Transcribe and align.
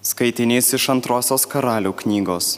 Skaitinys 0.00 0.70
iš 0.72 0.86
antrosios 0.94 1.42
karalių 1.44 1.90
knygos. 1.92 2.54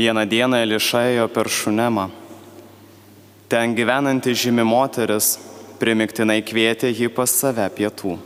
Vieną 0.00 0.22
dieną 0.24 0.62
Eliša 0.64 1.02
ėjo 1.10 1.26
per 1.28 1.50
Šunemą. 1.52 2.06
Ten 3.52 3.74
gyvenanti 3.76 4.32
žymi 4.32 4.64
moteris 4.64 5.34
primiktinai 5.76 6.38
kvietė 6.40 6.88
jį 6.88 7.10
pas 7.12 7.36
save 7.36 7.68
pietų. 7.76 8.16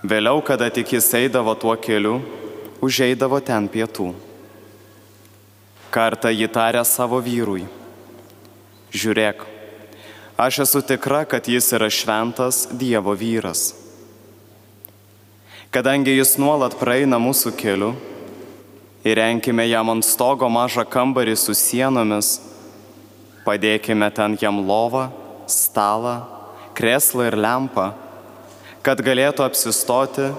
Vėliau, 0.00 0.40
kada 0.40 0.70
tik 0.72 0.96
jis 0.96 1.10
eidavo 1.20 1.52
tuo 1.60 1.76
keliu, 1.76 2.16
užeidavo 2.80 3.44
ten 3.44 3.68
pietų. 3.68 4.14
Kartą 5.92 6.32
jį 6.32 6.48
tarė 6.48 6.88
savo 6.88 7.20
vyrui. 7.20 7.68
Žiūrėk, 8.96 9.44
aš 10.40 10.64
esu 10.64 10.86
tikra, 10.88 11.26
kad 11.28 11.52
jis 11.52 11.68
yra 11.76 11.92
šventas 11.92 12.64
Dievo 12.72 13.12
vyras. 13.12 13.83
Kadangi 15.74 16.12
jis 16.14 16.36
nuolat 16.38 16.76
praeina 16.78 17.18
mūsų 17.18 17.50
keliu, 17.58 17.88
įrenkime 19.02 19.64
jam 19.66 19.88
ant 19.90 20.06
stogo 20.06 20.46
mažą 20.46 20.84
kambarį 20.86 21.34
su 21.34 21.50
sienomis, 21.50 22.36
padėkime 23.42 24.06
ten 24.14 24.36
jam 24.38 24.60
lovą, 24.68 25.08
stalą, 25.50 26.14
kreslą 26.78 27.26
ir 27.26 27.38
lempą, 27.42 27.88
kad 28.86 29.02
galėtų 29.02 29.42
apsistoti, 29.48 30.30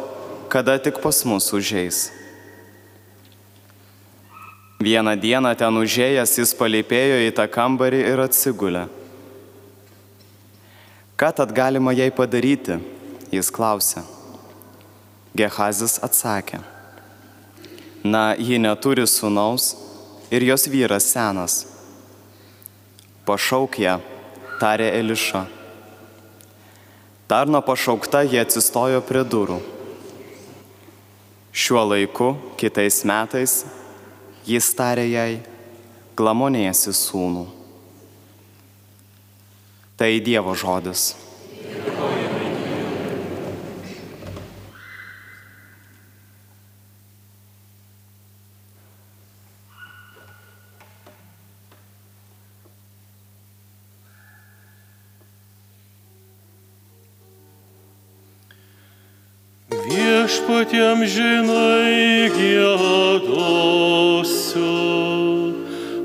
kada 0.48 0.80
tik 0.80 1.03
pas 1.03 1.20
mus 1.27 1.52
užeis. 1.52 2.05
Vieną 4.80 5.20
dieną 5.20 5.52
ten 5.59 5.83
užėjęs 5.83 6.39
jis 6.39 6.55
palipėjo 6.55 7.20
į 7.27 7.36
tą 7.36 7.52
kambarį 7.52 8.05
ir 8.08 8.23
atsigulė. 8.23 8.88
Ką 11.20 11.36
tad 11.44 11.52
galima 11.52 11.91
jai 11.91 12.13
padaryti? 12.16 12.80
Jis 13.36 13.52
klausė. 13.52 14.15
Gehazis 15.35 15.98
atsakė. 15.99 16.61
Na, 18.05 18.36
ji 18.38 18.59
neturi 18.61 19.03
sunaus 19.09 19.73
ir 20.31 20.45
jos 20.47 20.67
vyras 20.72 21.09
senas. 21.11 21.55
Pašauk 23.25 23.80
ją, 23.81 23.97
tarė 24.61 24.92
Eliša. 25.02 25.44
Tarno 27.27 27.61
pašaukta 27.66 28.22
jie 28.30 28.39
atsistojo 28.44 29.02
prie 29.02 29.25
durų. 29.25 29.58
Šiuo 31.55 31.81
laiku, 31.89 32.36
kitais 32.59 33.02
metais, 33.08 33.64
jis 34.45 34.72
tarė 34.77 35.08
jai, 35.09 35.31
glamonėsi 36.16 36.94
sūnų. 36.94 37.45
Tai 39.97 40.11
Dievo 40.22 40.53
žodis. 40.59 41.16
Viešpatiem 60.76 61.08
žinai 61.08 62.28
gėdosiu 62.36 63.23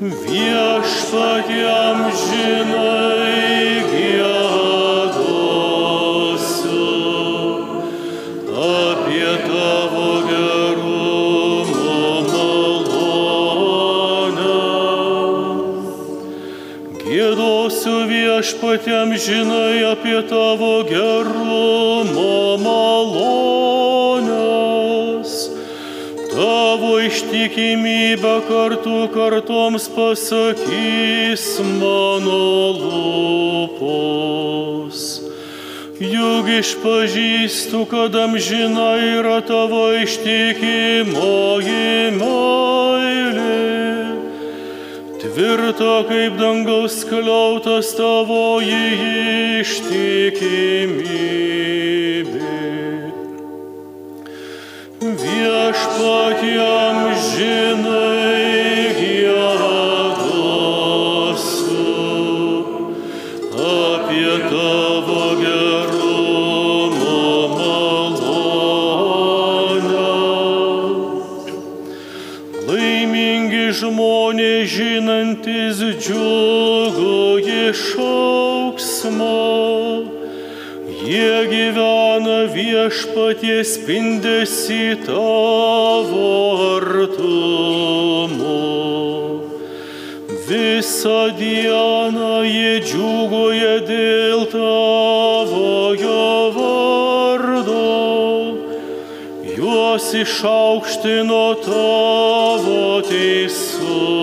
Viešpatiem 0.00 1.98
žinai 2.24 3.17
viešpatėm 18.58 19.14
žinai 19.14 19.86
apie 19.86 20.18
tavo 20.28 20.82
gerumo 20.82 22.58
malonės. 22.58 23.54
Tavo 26.32 26.98
ištikimybę 27.02 28.42
kartu 28.48 29.08
kartoms 29.14 29.88
pasakys 29.94 31.60
mano 31.78 32.72
lūpos. 33.70 34.98
Juk 36.00 36.48
išpažįstu, 36.48 37.86
kad 37.90 38.14
amžina 38.14 38.96
yra 38.98 39.40
tavo 39.42 39.92
ištikimoji 39.98 42.10
meilė. 42.18 43.97
Tvirta 45.38 46.02
kaip 46.08 46.34
dangaus 46.34 47.06
kliautas 47.06 47.92
tavoji 47.94 48.88
ištikimybė. 49.60 50.64
Viešpatiem 55.20 56.98
žinai 57.28 58.98
gėdosiu 58.98 60.26
apie 63.70 64.34
tavo 64.50 65.22
gerumo 65.44 67.22
malonę. 67.62 68.42
Laimingi 72.66 73.66
žmonės 73.70 74.17
žinantis 74.66 75.78
džiugu 76.00 77.38
išauksmo, 77.38 79.36
jie 81.06 81.46
gyvena 81.52 82.40
viešpaties 82.54 83.74
spindesi 83.76 84.96
tavo 85.06 86.32
artumo. 86.76 88.58
Visą 90.48 91.20
dieną 91.36 92.42
jie 92.48 92.80
džiugoja 92.80 93.76
dėl 93.84 94.46
tavojo 94.52 96.22
vardo 96.56 97.88
juos 99.58 100.14
išaukštino 100.14 101.54
tavo 101.64 103.02
teisumas. 103.08 104.17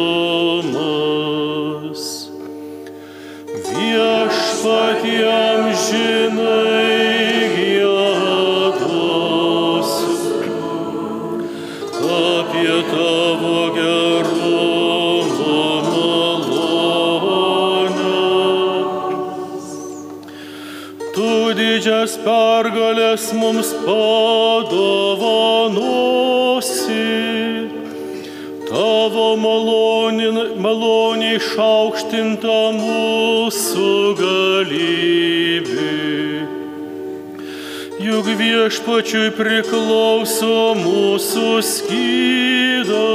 Juk 37.95 38.27
viešpačiui 38.27 39.31
priklauso 39.31 40.75
mūsų 40.75 41.63
skydas. 41.63 43.05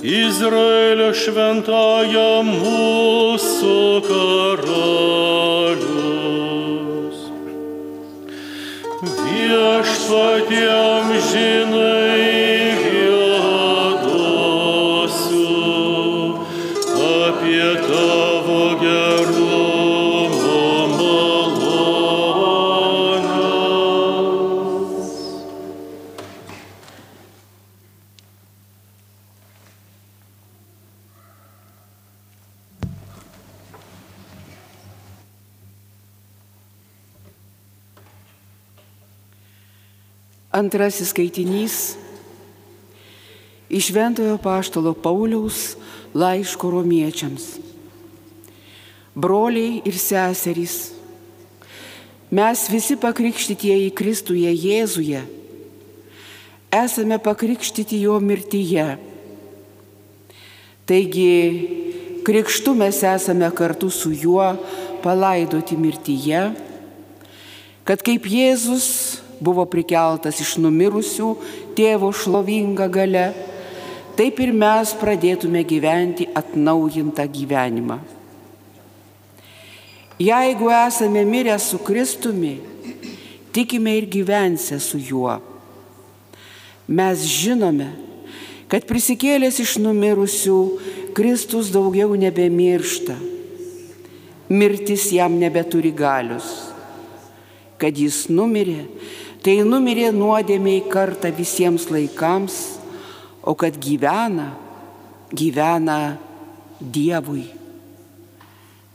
Izraelio 0.00 1.12
šventąją 1.12 2.30
mūsų 2.48 3.76
karalius. 4.08 4.88
Viešpatiem 9.04 10.93
Antrasis 40.54 41.10
skaitinys 41.10 41.96
iš 43.66 43.88
Ventojo 43.90 44.36
Paštalo 44.38 44.92
Pauliaus 44.94 45.74
laiško 46.14 46.70
romiečiams. 46.70 47.58
Broliai 49.18 49.80
ir 49.82 49.98
seserys, 49.98 50.92
mes 52.30 52.62
visi 52.70 52.94
pakrikštytieji 52.94 53.90
Kristuje 53.98 54.52
Jėzuje, 54.54 55.24
esame 56.70 57.18
pakrikštyti 57.18 57.98
jo 58.06 58.20
mirtyje. 58.22 58.86
Taigi, 60.86 61.34
krikštu 62.22 62.76
mes 62.78 63.02
esame 63.02 63.50
kartu 63.50 63.90
su 63.90 64.14
juo 64.14 64.52
palaidoti 65.02 65.74
mirtyje, 65.74 66.46
kad 67.82 68.06
kaip 68.06 68.30
Jėzus 68.30 69.13
buvo 69.40 69.64
prikeltas 69.70 70.40
iš 70.42 70.56
numirusių 70.62 71.30
tėvo 71.78 72.10
šlovinga 72.14 72.88
gale, 72.92 73.26
taip 74.18 74.38
ir 74.42 74.52
mes 74.54 74.92
pradėtume 74.98 75.64
gyventi 75.66 76.28
atnaujintą 76.34 77.26
gyvenimą. 77.30 77.98
Jeigu 80.18 80.70
esame 80.70 81.24
mirę 81.26 81.58
su 81.58 81.78
Kristumi, 81.82 82.58
tikime 83.52 83.96
ir 83.98 84.06
gyvensę 84.06 84.78
su 84.80 84.98
juo. 84.98 85.40
Mes 86.86 87.24
žinome, 87.26 87.88
kad 88.70 88.86
prisikėlęs 88.86 89.58
iš 89.64 89.78
numirusių, 89.82 90.58
Kristus 91.14 91.70
daugiau 91.74 92.14
nebemiršta. 92.18 93.14
Mirtis 94.50 95.08
jam 95.14 95.38
nebeturi 95.40 95.90
galius. 95.94 96.46
Kad 97.78 97.96
jis 97.98 98.26
numirė, 98.30 98.84
tai 99.44 99.58
numirė 99.68 100.08
nuodėmiai 100.16 100.86
kartą 100.88 101.28
visiems 101.36 101.90
laikams, 101.92 102.56
o 103.44 103.52
kad 103.52 103.76
gyvena, 103.76 104.54
gyvena 105.28 106.16
Dievui. 106.80 107.44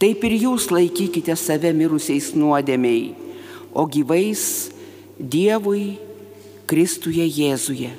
Taip 0.02 0.24
ir 0.26 0.36
jūs 0.42 0.70
laikykite 0.74 1.36
save 1.38 1.70
mirusiais 1.76 2.32
nuodėmiai, 2.34 3.14
o 3.78 3.86
gyvais 3.86 4.44
Dievui 5.20 6.00
Kristuje 6.70 7.26
Jėzuje. 7.30 7.94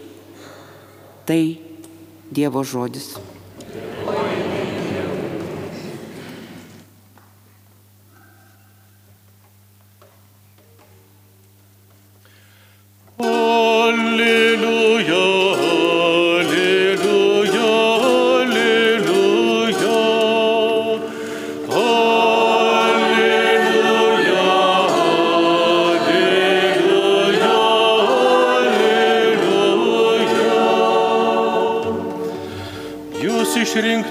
Tai 1.29 1.43
Dievo 2.31 2.65
žodis. 2.67 3.13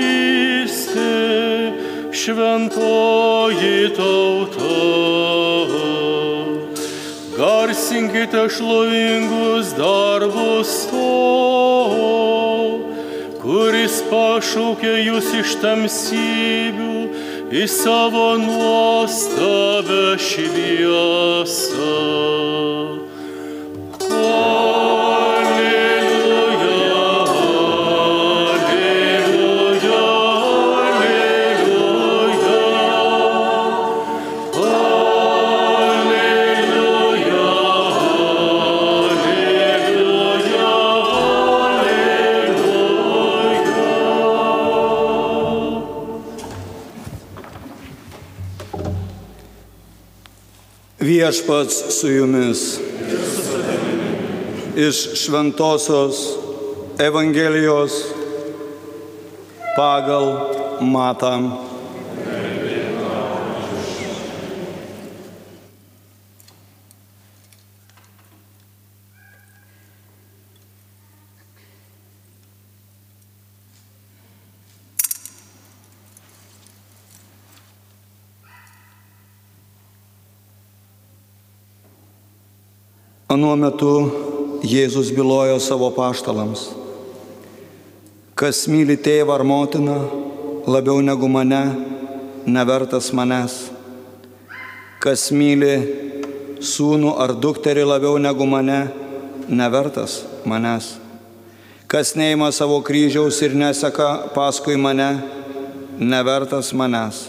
šventoji 2.13 3.91
tauta. 3.97 4.75
Garsinkite 7.35 8.49
šlovingus 8.49 9.75
darbus 9.75 10.87
to, 10.91 11.11
kuris 13.43 14.03
pašaukė 14.11 14.95
jūs 15.09 15.33
iš 15.41 15.57
tamsybių 15.65 17.09
į 17.51 17.67
savo 17.69 18.37
nuostabę 18.39 20.17
šviesą. 20.19 21.95
Viešpats 51.25 52.01
su 52.01 52.09
jumis. 52.09 52.79
Iš 54.77 54.97
Šventojios 55.15 56.17
Evangelijos 56.99 57.93
pagal 59.77 60.37
Matą. 60.81 61.74
Anuo 83.35 83.57
metu 83.59 83.91
Jėzus 84.63 85.09
bylojo 85.11 85.57
savo 85.59 85.89
paštalams, 85.91 86.69
kas 88.39 88.61
myli 88.71 88.95
tėvą 88.95 89.35
ar 89.35 89.43
motiną 89.49 89.97
labiau 90.71 91.01
negu 91.03 91.27
mane, 91.27 91.63
nevertas 92.47 93.09
manęs, 93.17 93.57
kas 95.03 95.25
myli 95.35 95.73
sūnų 96.63 97.17
ar 97.25 97.35
dukterį 97.35 97.89
labiau 97.91 98.23
negu 98.23 98.47
mane, 98.47 98.79
nevertas 99.51 100.21
manęs, 100.47 100.93
kas 101.91 102.15
neima 102.15 102.53
savo 102.55 102.79
kryžiaus 102.87 103.43
ir 103.43 103.59
neseka 103.59 104.13
paskui 104.37 104.79
mane, 104.79 105.11
nevertas 105.99 106.71
manęs, 106.71 107.27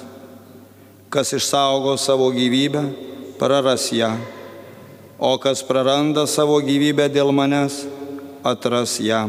kas 1.09 1.33
išsaugo 1.33 1.97
savo 1.97 2.29
gyvybę, 2.35 2.85
praras 3.41 3.89
ją 3.95 4.13
o 5.25 5.37
kas 5.41 5.63
praranda 5.65 6.27
savo 6.29 6.59
gyvybę 6.61 7.07
dėl 7.09 7.31
manęs, 7.33 7.79
atras 8.45 8.99
ją. 9.01 9.23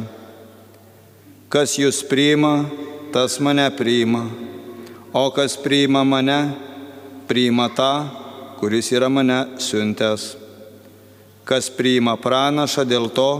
Kas 1.48 1.78
jūs 1.80 2.02
priima, 2.04 2.66
tas 3.14 3.38
mane 3.40 3.64
priima, 3.72 4.26
o 5.16 5.24
kas 5.32 5.56
priima 5.56 6.04
mane, 6.04 6.52
priima 7.24 7.70
tą, 7.72 7.88
kuris 8.60 8.92
yra 8.92 9.08
mane 9.08 9.40
siuntęs. 9.56 10.34
Kas 11.48 11.72
priima 11.72 12.18
pranašą 12.20 12.84
dėl 12.84 13.08
to, 13.16 13.30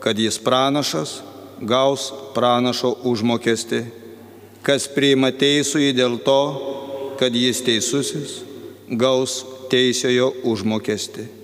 kad 0.00 0.16
jis 0.16 0.40
pranašas, 0.40 1.18
gaus 1.60 2.08
pranašo 2.32 2.96
užmokesti. 3.04 3.84
Kas 4.64 4.88
priima 4.88 5.28
teisųjį 5.28 5.92
dėl 5.92 6.16
to, 6.24 6.42
kad 7.20 7.36
jis 7.36 7.60
teisusis, 7.68 8.38
gaus 8.88 9.42
teisiojo 9.68 10.32
užmokesti 10.40 11.35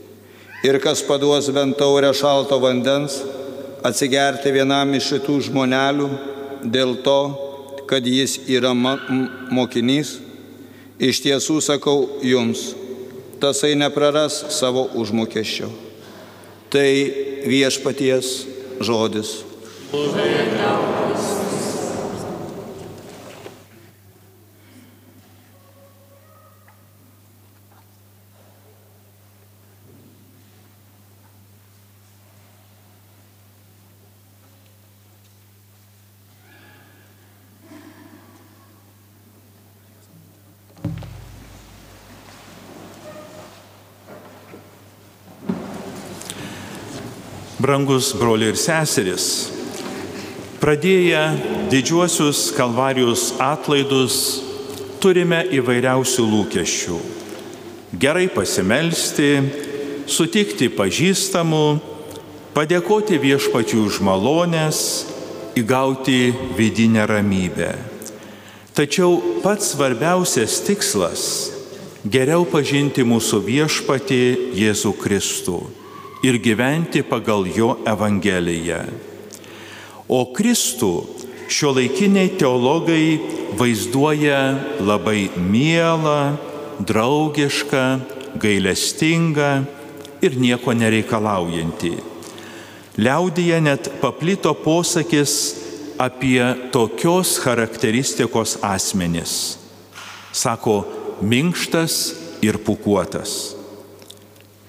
ir 0.62 0.78
kas 0.78 1.02
paduos 1.02 1.50
bent 1.50 1.76
taurę 1.78 2.12
šalto 2.14 2.58
vandens, 2.62 3.20
atsigerti 3.82 4.52
vienam 4.54 4.94
iš 4.94 5.08
šitų 5.14 5.38
žmonelių 5.48 6.08
dėl 6.62 6.94
to, 7.02 7.20
kad 7.90 8.06
jis 8.06 8.38
yra 8.46 8.70
mokinys, 8.74 10.16
iš 11.02 11.22
tiesų 11.24 11.58
sakau 11.60 12.06
jums, 12.22 12.72
tasai 13.42 13.74
nepraras 13.74 14.38
savo 14.54 14.86
užmokesčio. 14.94 15.68
Tai 16.72 16.88
viešpaties 17.44 18.30
žodis. 18.80 19.42
Brangus 47.62 48.08
broliai 48.18 48.50
ir 48.50 48.56
seseris, 48.58 49.24
pradėję 50.58 51.20
didžiuosius 51.70 52.48
kalvarijos 52.56 53.28
atlaidus, 53.38 54.16
turime 54.98 55.44
įvairiausių 55.54 56.24
lūkesčių. 56.26 56.96
Gerai 58.02 58.24
pasimelsti, 58.34 59.28
sutikti 60.10 60.72
pažįstamų, 60.74 61.66
padėkoti 62.56 63.20
viešpačių 63.22 63.84
už 63.86 64.00
malonės, 64.08 64.80
įgauti 65.54 66.32
vidinę 66.58 67.04
ramybę. 67.06 67.76
Tačiau 68.74 69.20
pats 69.44 69.70
svarbiausias 69.76 70.58
tikslas- 70.66 71.22
geriau 72.16 72.42
pažinti 72.42 73.06
mūsų 73.06 73.38
viešpatį 73.46 74.24
Jėzų 74.58 74.94
Kristų 74.98 75.60
ir 76.22 76.38
gyventi 76.38 77.02
pagal 77.02 77.46
jo 77.50 77.76
Evangeliją. 77.86 78.82
O 80.08 80.22
Kristų 80.34 80.92
šio 81.52 81.72
laikiniai 81.76 82.32
teologai 82.38 83.18
vaizduoja 83.58 84.40
labai 84.80 85.30
mielą, 85.36 86.36
draugišką, 86.86 87.84
gailestingą 88.40 89.50
ir 90.22 90.38
nieko 90.38 90.74
nereikalaujantį. 90.76 91.92
Liaudyje 93.02 93.58
net 93.64 93.88
paplito 94.02 94.52
posakis 94.54 95.34
apie 96.00 96.42
tokios 96.72 97.38
charakteristikos 97.40 98.58
asmenis. 98.62 99.56
Sako, 100.32 100.82
minkštas 101.22 102.14
ir 102.44 102.58
pukuotas. 102.64 103.54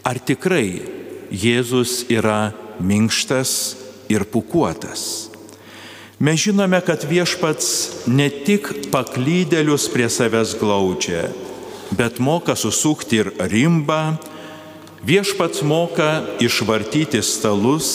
Ar 0.03 0.19
tikrai 0.19 1.02
Jėzus 1.33 2.03
yra 2.13 2.53
minkštas 2.77 3.73
ir 4.13 4.21
pukuotas? 4.29 5.33
Mes 6.21 6.37
žinome, 6.37 6.77
kad 6.85 7.01
viešpats 7.09 8.05
ne 8.07 8.29
tik 8.29 8.69
paklydėlius 8.93 9.87
prie 9.91 10.05
savęs 10.13 10.53
glaudžia, 10.61 11.25
bet 11.97 12.21
moka 12.21 12.53
susukti 12.55 13.23
ir 13.23 13.31
rimbą, 13.49 14.13
viešpats 15.03 15.65
moka 15.65 16.21
išvartyti 16.37 17.19
stalus 17.25 17.89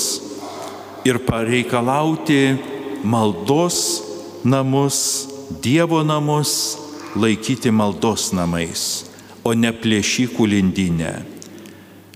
ir 1.06 1.22
pareikalauti 1.22 2.58
maldos 3.06 4.02
namus, 4.44 5.28
Dievo 5.48 6.02
namus 6.04 6.76
laikyti 7.16 7.70
maldos 7.72 8.34
namais, 8.36 9.06
o 9.40 9.54
ne 9.56 9.70
plėšykų 9.72 10.44
lindinę. 10.44 11.14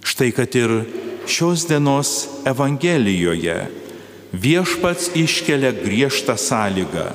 Štai 0.05 0.29
kad 0.37 0.52
ir 0.59 0.75
šios 1.26 1.67
dienos 1.69 2.29
Evangelijoje 2.49 3.83
viešpats 4.33 5.12
iškelia 5.14 5.73
griežtą 5.76 6.37
sąlygą. 6.37 7.12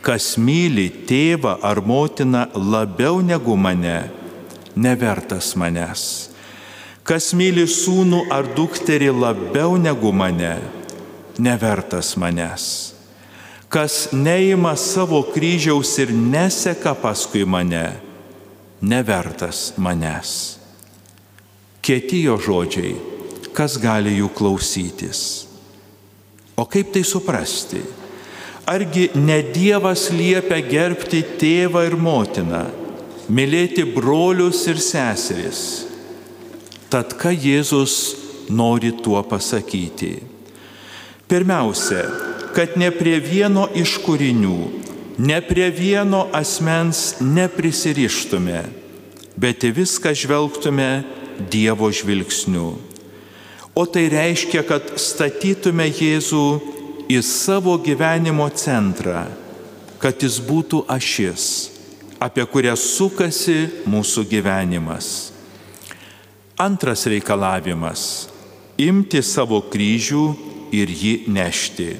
Kas 0.00 0.38
myli 0.40 0.88
tėvą 1.08 1.58
ar 1.60 1.82
motiną 1.84 2.46
labiau 2.54 3.20
negu 3.20 3.56
mane, 3.56 4.08
nevertas 4.76 5.52
manęs. 5.60 6.30
Kas 7.04 7.32
myli 7.36 7.66
sūnų 7.68 8.30
ar 8.32 8.48
dukterį 8.56 9.10
labiau 9.12 9.76
negu 9.76 10.12
mane, 10.14 10.54
nevertas 11.38 12.14
manęs. 12.16 12.94
Kas 13.70 14.08
neima 14.12 14.72
savo 14.76 15.20
kryžiaus 15.34 15.92
ir 16.02 16.14
neseka 16.14 16.94
paskui 16.98 17.44
mane, 17.44 18.00
nevertas 18.80 19.74
manęs. 19.76 20.59
Kietijo 21.80 22.36
žodžiai, 22.36 22.92
kas 23.56 23.78
gali 23.80 24.12
jų 24.18 24.28
klausytis. 24.36 25.20
O 26.60 26.66
kaip 26.68 26.92
tai 26.92 27.00
suprasti? 27.08 27.80
Argi 28.68 29.08
ne 29.16 29.38
Dievas 29.54 30.10
liepia 30.12 30.60
gerbti 30.60 31.22
tėvą 31.40 31.86
ir 31.88 31.96
motiną, 31.96 32.66
mylėti 33.32 33.86
brolius 33.94 34.66
ir 34.68 34.78
seseris? 34.84 35.62
Tad 36.92 37.16
ką 37.16 37.32
Jėzus 37.32 37.94
nori 38.52 38.92
tuo 39.00 39.22
pasakyti? 39.24 40.18
Pirmiausia, 41.30 42.04
kad 42.52 42.76
ne 42.76 42.90
prie 42.92 43.16
vieno 43.24 43.68
iš 43.72 43.96
kūrinių, 44.04 44.58
ne 45.22 45.38
prie 45.46 45.70
vieno 45.72 46.26
asmens 46.36 47.22
neprisirištume, 47.22 48.60
bet 49.40 49.64
į 49.64 49.72
viską 49.80 50.12
žvelgtume 50.12 50.90
Dievo 51.40 51.88
žvilgsniu. 51.88 52.76
O 53.74 53.86
tai 53.86 54.08
reiškia, 54.10 54.64
kad 54.66 54.82
statytume 54.98 55.86
Jėzų 55.88 56.46
į 57.10 57.20
savo 57.24 57.76
gyvenimo 57.80 58.48
centrą, 58.54 59.24
kad 60.02 60.20
jis 60.22 60.40
būtų 60.42 60.84
ašis, 60.90 61.44
apie 62.20 62.44
kurią 62.44 62.74
sukasi 62.76 63.70
mūsų 63.88 64.26
gyvenimas. 64.30 65.30
Antras 66.60 67.06
reikalavimas- 67.08 68.28
imti 68.90 69.22
savo 69.22 69.62
kryžių 69.62 70.36
ir 70.72 70.88
jį 70.88 71.14
nešti. 71.28 71.96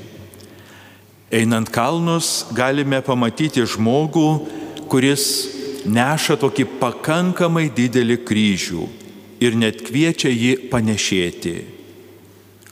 Einant 1.30 1.70
kalnus 1.70 2.44
galime 2.52 3.00
pamatyti 3.00 3.62
žmogų, 3.62 4.46
kuris 4.90 5.46
neša 5.86 6.36
tokį 6.36 6.66
pakankamai 6.80 7.70
didelį 7.70 8.16
kryžių 8.26 8.99
ir 9.40 9.56
net 9.56 9.82
kviečia 9.86 10.30
jį 10.30 10.54
panešėti. 10.70 11.56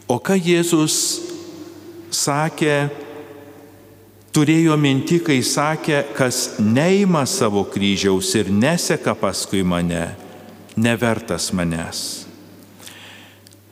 O 0.09 0.21
ką 0.21 0.37
Jėzus 0.37 0.97
sakė, 2.15 2.89
turėjo 4.33 4.77
minti, 4.81 5.19
kai 5.25 5.41
sakė, 5.45 6.03
kas 6.17 6.59
neima 6.61 7.25
savo 7.29 7.65
kryžiaus 7.69 8.35
ir 8.39 8.53
neseka 8.53 9.17
paskui 9.19 9.65
mane, 9.65 10.15
nevertas 10.77 11.51
manęs. 11.57 12.29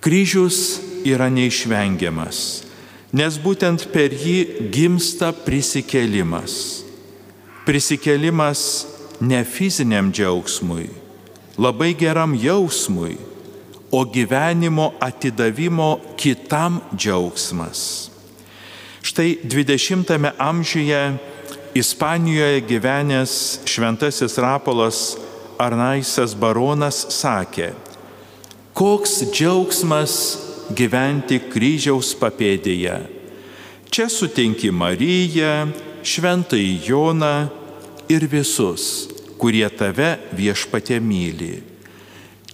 Kryžius 0.04 0.80
yra 1.06 1.28
neišvengiamas, 1.32 2.40
nes 3.16 3.38
būtent 3.42 3.88
per 3.94 4.12
jį 4.12 4.68
gimsta 4.74 5.32
prisikėlimas. 5.46 6.84
Prisikėlimas 7.66 8.60
ne 9.24 9.40
fiziniam 9.48 10.12
džiaugsmui, 10.14 10.86
labai 11.58 11.94
geram 11.94 12.34
jausmui, 12.36 13.16
o 13.90 14.04
gyvenimo 14.04 14.92
atidavimo 15.00 16.00
kitam 16.16 16.80
džiaugsmas. 16.96 18.10
Štai 19.02 19.38
20-ame 19.44 20.32
amžiuje 20.38 21.16
Ispanijoje 21.76 22.60
gyvenęs 22.64 23.60
šventasis 23.68 24.38
Rapolas 24.40 25.16
Arnaisas 25.60 26.32
baronas 26.32 27.02
sakė, 27.12 27.75
koks 28.72 29.20
džiaugsmas 29.28 30.14
gyventi 30.72 31.38
kryžiaus 31.52 32.14
papėdėje. 32.16 32.96
Čia 33.92 34.08
sutinki 34.12 34.72
Mariją, 34.72 35.68
šventąjį 36.00 36.72
Joną 36.88 37.34
ir 38.12 38.26
visus, 38.28 39.06
kurie 39.40 39.66
tave 39.71 40.16
viešpatė 40.37 41.00
myli. 41.00 41.61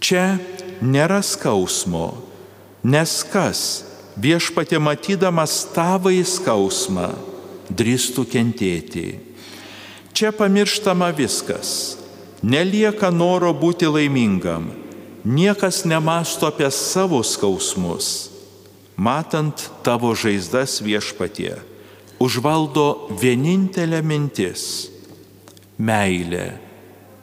Čia 0.03 0.39
nėra 0.83 1.21
skausmo, 1.23 2.13
nes 2.83 3.23
kas 3.31 3.85
viešpatė 4.19 4.81
matydamas 4.83 5.63
tavai 5.75 6.21
skausmą 6.27 7.13
drįstų 7.73 8.27
kentėti. 8.29 9.07
Čia 10.13 10.33
pamirštama 10.37 11.09
viskas, 11.17 11.97
nelieka 12.45 13.09
noro 13.15 13.55
būti 13.57 13.89
laimingam, 13.89 14.69
niekas 15.25 15.85
nemasto 15.89 16.51
apie 16.51 16.69
savo 16.75 17.23
skausmus. 17.25 18.29
Matant 18.97 19.71
tavo 19.83 20.13
žaizdas 20.13 20.83
viešpatie, 20.85 21.57
užvaldo 22.21 23.09
vienintelė 23.23 24.03
mintis- 24.05 24.91
meilė. 25.89 26.72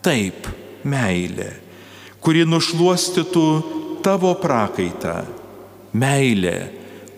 Taip, 0.06 0.48
meilė, 0.88 1.50
kuri 2.24 2.46
nušuostytų 2.48 3.48
tavo 4.06 4.32
prakaitą. 4.40 5.26
Meilė, 5.92 6.58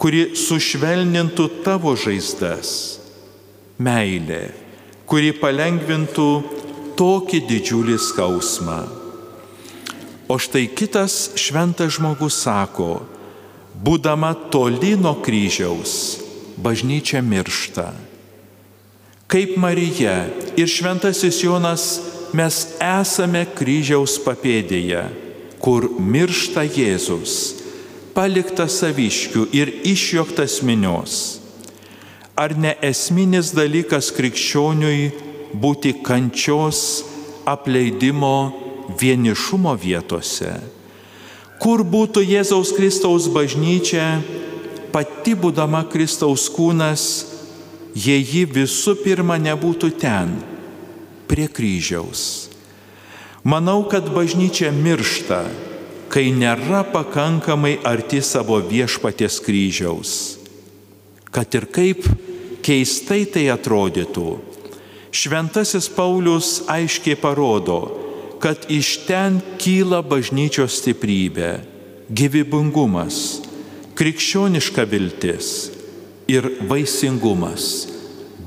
kuri 0.02 0.32
sušvelnintų 0.40 1.46
tavo 1.66 1.94
žaizdas. 2.00 2.72
Meilė, 3.82 4.50
kuri 5.06 5.34
palengvintų 5.38 6.30
tokį 6.98 7.44
didžiulį 7.50 7.98
skausmą. 8.02 8.80
O 10.32 10.38
štai 10.40 10.70
kitas 10.72 11.34
šventas 11.36 11.98
žmogus 11.98 12.38
sako, 12.46 13.02
būdama 13.76 14.32
toli 14.54 14.94
nuo 14.96 15.18
kryžiaus, 15.22 16.22
bažnyčia 16.58 17.22
miršta. 17.26 17.92
Kaip 19.32 19.58
Marija 19.60 20.26
ir 20.60 20.72
šventasis 20.72 21.42
Jonas 21.44 21.86
mes 22.38 22.58
esame 22.82 23.44
kryžiaus 23.58 24.18
papėdėje, 24.24 25.04
kur 25.62 25.88
miršta 26.00 26.64
Jėzus, 26.66 27.36
paliktas 28.16 28.80
saviškių 28.82 29.48
ir 29.56 29.72
išjoktas 29.88 30.60
minios. 30.66 31.16
Ar 32.36 32.56
ne 32.58 32.74
esminis 32.82 33.52
dalykas 33.54 34.10
krikščioniui 34.16 35.12
būti 35.54 35.98
kančios, 36.04 37.04
apleidimo, 37.46 38.52
vienišumo 39.00 39.76
vietose? 39.78 40.56
Kur 41.62 41.84
būtų 41.86 42.24
Jėzaus 42.26 42.72
Kristaus 42.74 43.28
bažnyčia, 43.30 44.22
pati 44.92 45.36
būdama 45.38 45.84
Kristaus 45.92 46.48
kūnas, 46.50 47.04
jei 47.94 48.24
ji 48.24 48.48
visų 48.50 48.96
pirma 49.04 49.38
nebūtų 49.38 49.92
ten, 50.02 50.34
prie 51.32 51.48
kryžiaus. 51.48 52.52
Manau, 53.48 53.88
kad 53.88 54.12
bažnyčia 54.12 54.70
miršta, 54.76 55.48
kai 56.12 56.28
nėra 56.36 56.84
pakankamai 56.92 57.80
arti 57.88 58.20
savo 58.20 58.60
viešpaties 58.60 59.40
kryžiaus. 59.42 60.12
Kad 61.32 61.56
ir 61.56 61.66
kaip 61.72 62.04
keistai 62.62 63.24
tai 63.32 63.48
atrodytų, 63.56 64.52
Šventasis 65.12 65.90
Paulius 65.92 66.62
aiškiai 66.72 67.18
parodo, 67.20 67.80
kad 68.40 68.64
iš 68.72 69.04
ten 69.08 69.42
kyla 69.60 70.00
bažnyčios 70.08 70.78
stiprybė, 70.80 71.50
gyvybingumas, 72.08 73.42
krikščioniška 74.00 74.86
viltis 74.88 75.50
ir 76.32 76.48
vaisingumas, 76.70 77.68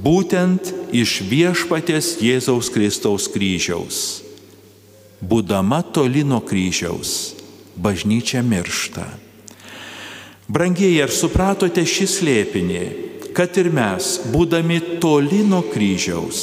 būtent 0.05 0.69
iš 0.93 1.23
viešpatės 1.31 2.19
Jėzaus 2.21 2.69
Kristaus 2.73 3.29
kryžiaus. 3.33 3.99
Būdama 5.25 5.81
toli 5.97 6.25
nuo 6.29 6.43
kryžiaus, 6.45 7.33
bažnyčia 7.81 8.43
miršta. 8.45 9.07
Brangiai, 10.45 10.99
ar 11.01 11.09
supratote 11.09 11.87
šį 11.89 12.07
slėpinį, 12.19 12.85
kad 13.35 13.57
ir 13.57 13.71
mes, 13.73 14.19
būdami 14.29 15.01
toli 15.01 15.41
nuo 15.49 15.63
kryžiaus, 15.73 16.43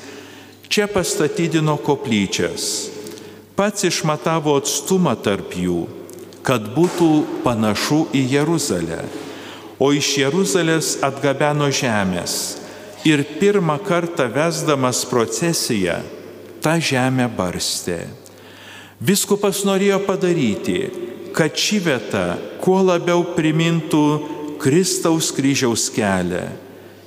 čia 0.70 0.88
pastatydino 0.88 1.78
koplyčias. 1.82 2.90
Pats 3.58 3.84
išmatavo 3.90 4.56
atstumą 4.62 5.16
tarp 5.20 5.52
jų, 5.58 5.88
kad 6.46 6.62
būtų 6.78 7.44
panašu 7.44 8.08
į 8.16 8.22
Jeruzalę. 8.38 9.29
O 9.80 9.94
iš 9.96 10.12
Jeruzalės 10.20 10.98
atgabeno 11.06 11.70
žemės 11.72 12.34
ir 13.08 13.24
pirmą 13.40 13.78
kartą 13.80 14.28
vesdamas 14.28 15.06
procesiją 15.08 16.02
tą 16.60 16.76
žemę 16.84 17.30
barstė. 17.32 18.02
Viskupas 19.00 19.64
norėjo 19.64 20.02
padaryti, 20.04 20.82
kad 21.32 21.56
ši 21.56 21.80
vieta 21.86 22.26
kuo 22.60 22.82
labiau 22.84 23.24
primintų 23.38 24.04
Kristaus 24.60 25.32
kryžiaus 25.32 25.88
kelią 25.96 26.44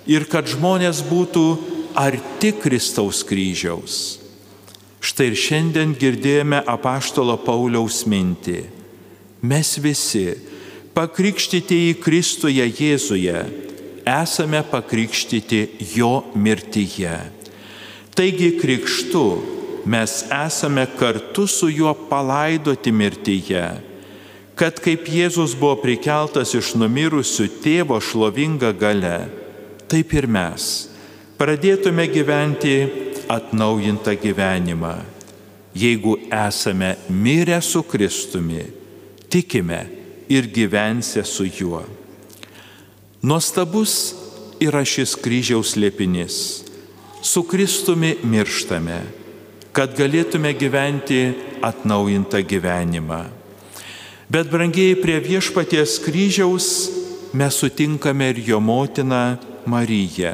ir 0.08 0.24
kad 0.32 0.48
žmonės 0.48 1.02
būtų 1.04 1.44
arti 2.00 2.54
Kristaus 2.56 3.20
kryžiaus. 3.28 3.98
Štai 5.02 5.28
ir 5.32 5.36
šiandien 5.36 5.92
girdėjome 5.98 6.62
apaštalo 6.64 7.36
Pauliaus 7.44 8.04
mintį. 8.08 8.62
Mes 9.42 9.74
visi, 9.82 10.30
pakrikštyti 10.96 11.78
į 11.90 11.92
Kristuje 12.02 12.64
Jėzuje, 12.68 13.38
esame 14.08 14.62
pakrikštyti 14.66 15.62
jo 15.96 16.22
mirtyje. 16.34 17.16
Taigi 18.12 18.50
krikštu 18.60 19.24
mes 19.88 20.18
esame 20.28 20.84
kartu 20.98 21.46
su 21.48 21.70
juo 21.72 21.94
palaidoti 22.10 22.92
mirtyje, 22.92 23.64
kad 24.54 24.78
kaip 24.84 25.08
Jėzus 25.08 25.56
buvo 25.58 25.78
prikeltas 25.80 26.52
iš 26.54 26.74
numirusių 26.76 27.48
tėvo 27.64 27.96
šlovinga 28.04 28.74
gale, 28.76 29.16
taip 29.88 30.12
ir 30.12 30.28
mes 30.28 30.68
pradėtume 31.40 32.04
gyventi 32.12 32.76
atnaujintą 33.32 34.14
gyvenimą. 34.20 34.92
Jeigu 35.72 36.18
esame 36.28 36.92
mirę 37.08 37.62
su 37.64 37.80
Kristumi, 37.82 38.60
tikime 39.32 40.01
ir 40.32 40.48
gyvensę 40.48 41.24
su 41.24 41.44
juo. 41.44 41.82
Nuostabus 43.22 44.14
yra 44.62 44.84
šis 44.84 45.14
kryžiaus 45.20 45.76
liepinys. 45.76 46.36
Su 47.22 47.44
Kristumi 47.46 48.16
mirštame, 48.24 48.98
kad 49.72 49.94
galėtume 49.98 50.54
gyventi 50.58 51.20
atnaujintą 51.62 52.42
gyvenimą. 52.42 53.22
Bet 54.32 54.48
brangiai 54.50 54.96
prie 54.98 55.20
viešpaties 55.20 55.98
kryžiaus 56.02 56.68
mes 57.36 57.54
sutinkame 57.54 58.30
ir 58.32 58.40
jo 58.46 58.60
motiną 58.60 59.36
Mariją, 59.66 60.32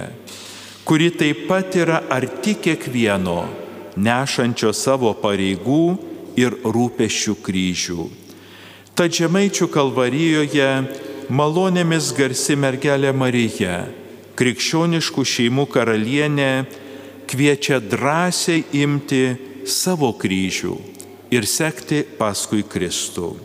kuri 0.88 1.10
taip 1.12 1.44
pat 1.50 1.74
yra 1.76 1.98
arti 2.08 2.54
kiekvieno, 2.56 3.42
nešančio 3.98 4.72
savo 4.72 5.12
pareigų 5.18 5.82
ir 6.40 6.56
rūpešių 6.64 7.34
kryžių. 7.44 8.08
Tad 8.98 9.14
žemaičių 9.14 9.68
kalvarijoje 9.70 10.68
malonėmis 11.30 12.08
garsi 12.18 12.56
mergelė 12.58 13.12
Marija, 13.14 13.84
krikščioniškų 14.34 15.22
šeimų 15.22 15.68
karalienė, 15.70 16.66
kviečia 17.30 17.78
drąsiai 17.78 18.64
imti 18.74 19.22
savo 19.70 20.10
kryžių 20.18 20.74
ir 21.30 21.46
sekti 21.46 22.02
paskui 22.18 22.66
Kristų. 22.66 23.36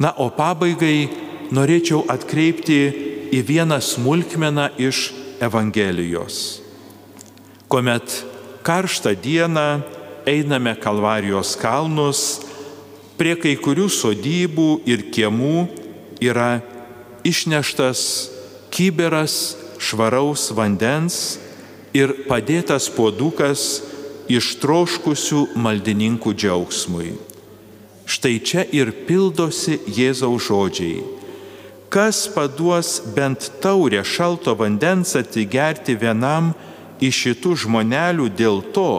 Na, 0.00 0.14
o 0.16 0.30
pabaigai 0.32 1.10
norėčiau 1.52 2.06
atkreipti 2.08 2.80
į 3.36 3.44
vieną 3.44 3.76
smulkmeną 3.84 4.70
iš 4.80 5.10
Evangelijos. 5.44 6.62
Kuomet 7.68 8.22
karštą 8.64 9.12
dieną 9.20 9.82
einame 10.24 10.78
Kalvarijos 10.80 11.58
kalnus, 11.60 12.49
prie 13.20 13.34
kai 13.36 13.52
kurių 13.60 13.84
sodybų 13.92 14.70
ir 14.88 15.10
kiemų 15.12 15.66
yra 16.24 16.62
išneštas 17.28 18.02
kyberas 18.72 19.34
švaraus 19.76 20.46
vandens 20.56 21.36
ir 21.92 22.14
padėtas 22.30 22.88
puodukas 22.94 23.82
ištroškusių 24.30 25.50
maldininkų 25.52 26.32
džiaugsmui. 26.32 27.12
Štai 28.08 28.38
čia 28.40 28.64
ir 28.72 28.94
pildosi 29.04 29.76
Jėzaus 29.84 30.48
žodžiai. 30.48 31.04
Kas 31.92 32.24
paduos 32.32 33.02
bent 33.12 33.50
taurę 33.60 34.00
šalto 34.06 34.56
vandens 34.56 35.12
atsigerti 35.18 35.98
vienam 35.98 36.54
iš 37.02 37.24
šitų 37.26 37.56
žmonelių 37.66 38.32
dėl 38.38 38.62
to, 38.72 38.90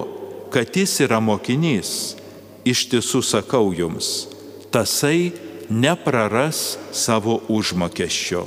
kad 0.53 0.75
jis 0.75 0.99
yra 1.07 1.21
mokinys, 1.23 2.20
iš 2.67 2.87
tiesų 2.91 3.21
sakau 3.25 3.71
jums, 3.75 4.27
tasai 4.73 5.31
nepraras 5.71 6.77
savo 6.91 7.41
užmokesčio. 7.49 8.45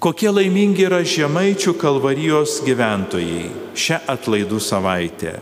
Kokie 0.00 0.28
laimingi 0.30 0.84
yra 0.86 1.00
žemaičių 1.00 1.72
kalvarijos 1.80 2.60
gyventojai 2.66 3.48
šią 3.76 4.02
atlaidų 4.12 4.60
savaitę. 4.60 5.38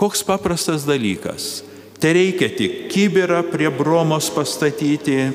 Koks 0.00 0.24
paprastas 0.26 0.86
dalykas. 0.88 1.62
Te 2.00 2.10
reikia 2.16 2.48
tik 2.50 2.88
kibirą 2.90 3.44
prie 3.48 3.70
bromos 3.72 4.26
pastatyti, 4.34 5.28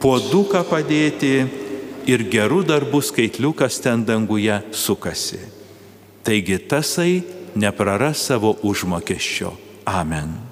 puoduką 0.00 0.62
padėti 0.68 1.32
ir 2.06 2.22
gerų 2.30 2.62
darbų 2.68 3.02
skaitliukas 3.02 3.80
ten 3.82 4.04
danguje 4.06 4.60
sukasi. 4.70 5.40
Taigi 6.24 6.60
tasai 6.70 7.24
nepraras 7.56 8.18
savo 8.26 8.56
užmokesčio. 8.62 9.52
Amen. 9.84 10.45